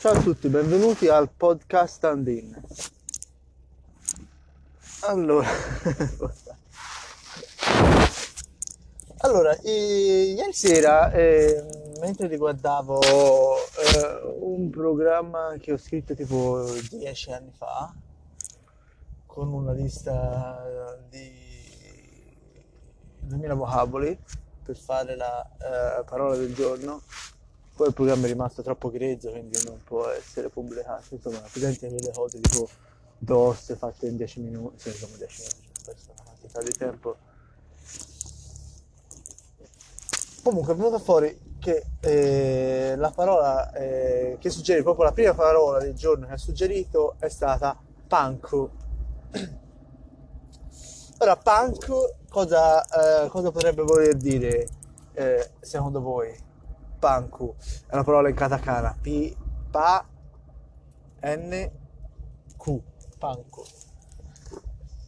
[0.00, 2.58] Ciao a tutti, benvenuti al podcast Andin.
[5.02, 5.46] Allora,
[9.18, 11.66] allora eh, ieri sera, eh,
[12.00, 12.98] mentre riguardavo
[13.56, 17.92] eh, un programma che ho scritto tipo dieci anni fa,
[19.26, 21.30] con una lista di
[23.18, 24.18] 2000 vocaboli
[24.62, 27.02] per fare la eh, parola del giorno,
[27.80, 31.14] poi il programma è rimasto troppo grezzo quindi non può essere pubblicato.
[31.14, 32.68] Insomma presente quelle cose tipo
[33.16, 36.72] DOS fatte in 10 minuti sì, insomma 10 minuti cioè, questa è una quantità di
[36.72, 37.16] tempo.
[40.42, 45.78] Comunque è venuto fuori che eh, la parola eh, che suggerì proprio la prima parola
[45.78, 48.52] del giorno che ha suggerito è stata punk
[51.18, 54.66] ora punk cosa, eh, cosa potrebbe voler dire
[55.14, 56.48] eh, secondo voi
[57.00, 57.56] panku
[57.88, 58.96] è una parola in katakana.
[59.00, 59.34] P
[59.70, 60.06] pa
[61.22, 61.70] N
[62.56, 62.80] Q.
[63.18, 63.64] Panku.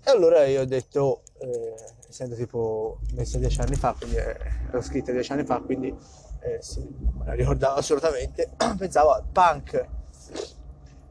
[0.05, 1.75] E allora io ho detto eh,
[2.09, 4.37] essendo tipo messo dieci anni fa quindi eh,
[4.71, 5.95] l'ho scritta dieci anni fa quindi
[6.41, 8.51] eh, sì, me la ricordavo assolutamente.
[8.77, 9.87] Pensavo al punk.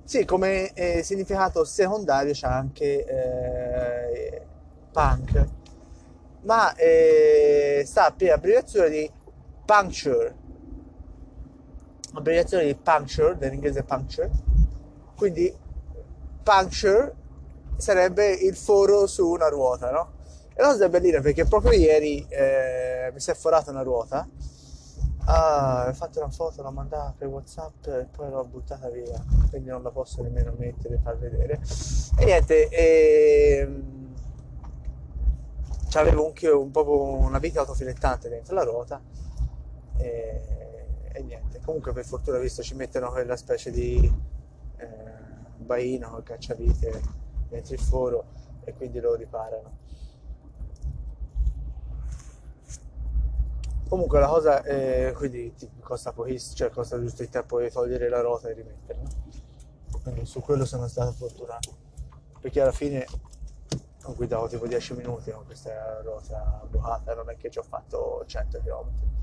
[0.03, 4.41] Sì come eh, significato secondario c'è anche eh,
[4.91, 5.47] punk.
[6.41, 9.11] Ma eh, sta per abbreviazione di
[9.63, 10.40] puncture
[12.13, 14.29] abbreviazione di puncture, dell'inglese puncture,
[15.15, 15.53] quindi
[16.43, 17.15] puncture
[17.77, 20.11] sarebbe il foro su una ruota, no?
[20.53, 24.27] E la cosa è bellina perché proprio ieri eh, mi si è forata una ruota,
[25.25, 29.69] ah, ho fatto una foto, l'ho mandata per Whatsapp e poi l'ho buttata via, quindi
[29.69, 31.59] non la posso nemmeno mettere e far vedere.
[32.17, 34.13] E niente, e, ehm,
[35.89, 39.01] c'avevo anche un, po' una vite autofilettante dentro la ruota.
[39.97, 40.80] E,
[41.13, 41.59] e niente.
[41.63, 44.11] Comunque per fortuna visto ci mettono quella specie di
[44.77, 44.85] eh,
[45.57, 47.01] baino col cacciavite
[47.49, 48.25] dentro il foro
[48.63, 49.79] e quindi lo riparano.
[53.87, 58.21] Comunque la cosa è, quindi costa pochissimo, cioè costa giusto il tempo di togliere la
[58.21, 59.09] ruota e rimetterla.
[60.01, 61.75] Quindi su quello sono stato fortunato.
[62.39, 63.05] Perché alla fine
[64.03, 68.23] ho guidato tipo 10 minuti con questa ruota bucata, non è che ci ho fatto
[68.25, 69.20] 100 km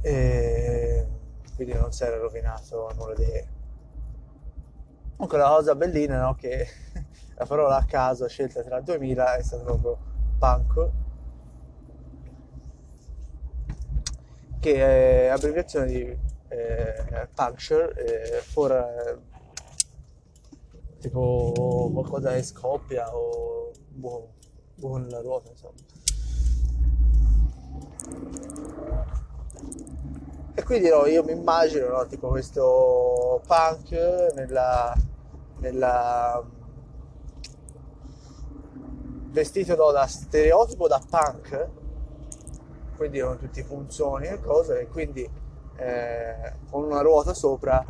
[0.00, 1.06] e
[1.54, 3.56] quindi non si era rovinato nulla di.
[5.12, 6.34] Comunque la cosa bellina no?
[6.34, 6.66] che
[7.34, 9.98] la parola a caso scelta tra il 2000 è stato proprio
[10.38, 10.90] punk
[14.60, 19.18] che è abbreviazione di eh, puncture eh, for eh,
[21.00, 24.34] tipo qualcosa che scoppia o buco,
[24.74, 25.74] buco nella ruota insomma
[30.58, 33.92] e quindi no, io mi immagino no, tipo questo punk
[34.34, 34.92] nella,
[35.60, 36.44] nella
[39.26, 41.68] vestito no, da stereotipo da punk
[42.96, 45.30] quindi con tutti i funzoni e cose e quindi
[45.76, 47.84] eh, con una ruota sopra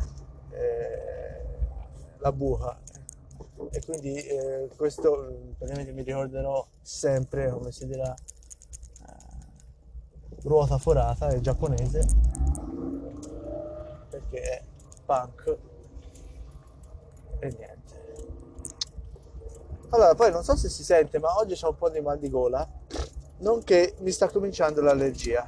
[0.51, 1.43] eh,
[2.19, 2.79] la buca.
[3.71, 8.13] E quindi eh, questo praticamente mi ricorderò sempre come si dirà
[10.43, 12.38] ruota forata è giapponese
[14.29, 14.63] perché è
[15.05, 15.57] punk.
[17.39, 17.77] E niente.
[19.89, 22.29] Allora poi non so se si sente ma oggi c'ho un po' di mal di
[22.29, 22.67] gola.
[23.39, 25.47] Nonché mi sta cominciando l'allergia.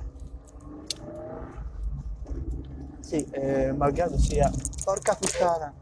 [3.02, 4.50] Sì eh, malgrado sia
[4.84, 5.74] porca puttana.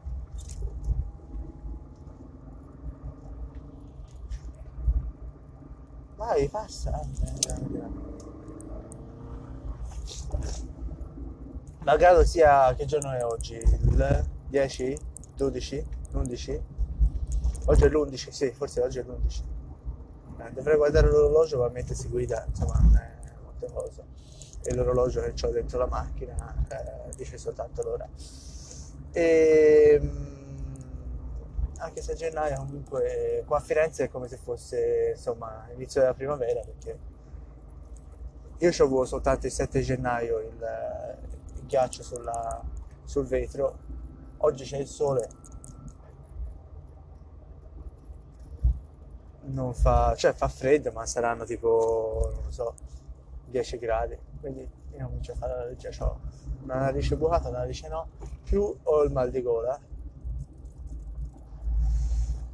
[6.16, 7.00] Vai passa
[11.84, 13.56] Malgrado sia che giorno è oggi?
[13.56, 14.98] Il 10?
[15.38, 15.88] 12?
[16.12, 16.64] 11?
[17.68, 19.44] Oggi è l'11, sì, forse oggi è l'11.
[20.40, 24.04] Eh, dovrei guardare l'orologio ma mentre si guida, insomma, è molte cose.
[24.62, 28.10] E l'orologio che ho dentro la macchina eh, dice soltanto l'ora.
[29.12, 30.38] E, ehm,
[31.78, 36.14] anche se a gennaio comunque qua a Firenze è come se fosse insomma inizio della
[36.14, 37.00] primavera perché
[38.58, 40.58] io ci avevo soltanto il 7 gennaio il
[41.70, 42.62] ghiaccio sulla,
[43.04, 43.78] sul vetro,
[44.38, 45.30] oggi c'è il sole,
[49.44, 52.74] non fa, cioè fa freddo, ma saranno tipo, non so,
[53.46, 54.68] 10 gradi, quindi
[54.98, 56.20] io comincio a fare la legge, ho
[56.64, 58.10] una narice bucata, una narice no,
[58.44, 59.80] più ho il mal di gola,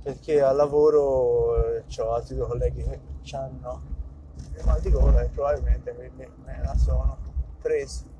[0.04, 3.94] perché al lavoro eh, ho altri due colleghi che hanno
[4.58, 6.12] il mal di gola e probabilmente me,
[6.44, 7.18] me la sono
[7.62, 8.15] preso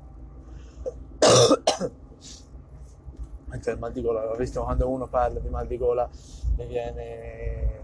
[3.46, 4.24] veramente il mal di gola.
[4.24, 6.08] L'ho visto quando uno parla di mal di gola
[6.56, 7.82] mi viene,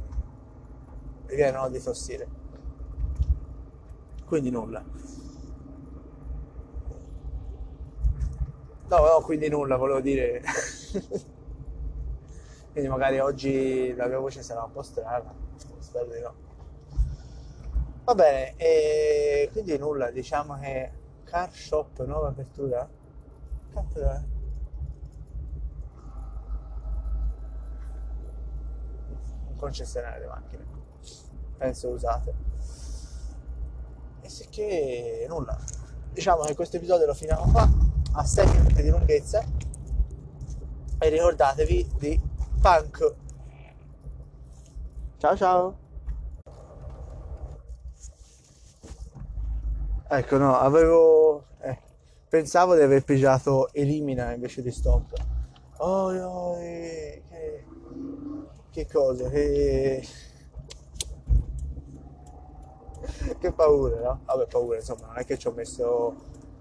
[1.26, 2.28] mi viene no, di tossire.
[4.24, 4.84] Quindi nulla.
[8.88, 10.42] No, no, quindi nulla, volevo dire.
[12.72, 15.32] quindi magari oggi la mia voce sarà un po' strana,
[15.78, 16.34] spero di no.
[18.04, 20.90] Va bene, e quindi nulla, diciamo che
[21.24, 22.86] car shop, nuova apertura.
[23.72, 24.31] Caspita.
[29.70, 30.64] Di macchine,
[31.56, 32.34] penso usate.
[34.20, 35.56] E sì che nulla.
[36.10, 37.68] Diciamo che questo episodio lo finiamo qua,
[38.14, 39.40] a 6 minuti di lunghezza.
[40.98, 42.20] E ricordatevi di
[42.60, 43.14] punk.
[45.18, 45.78] Ciao ciao.
[50.08, 51.44] Ecco, no, avevo...
[51.60, 51.78] eh,
[52.28, 55.14] pensavo di aver pigiato Elimina invece di Stop.
[55.78, 57.22] Oh, oh, eh,
[58.72, 58.86] che...
[58.86, 60.06] cosa, che...
[63.38, 64.20] che paura, no?
[64.24, 66.14] Vabbè, paura, insomma, non è che ci ho messo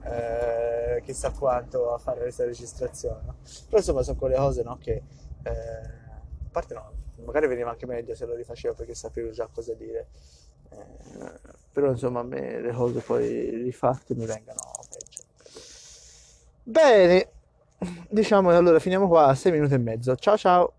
[0.04, 3.36] eh, chissà quanto a fare questa registrazione, no?
[3.68, 5.04] Però insomma sono quelle cose, no, che...
[5.44, 6.92] eh, a parte no,
[7.26, 10.08] magari veniva anche meglio se lo rifacevo perché sapevo già cosa dire.
[10.70, 11.40] Eh,
[11.72, 14.60] però insomma a me le cose poi rifatte mi vengano
[14.90, 15.24] peggio.
[16.64, 17.30] Bene,
[18.10, 20.16] diciamo allora finiamo qua a 6 minuti e mezzo.
[20.16, 20.74] Ciao ciao!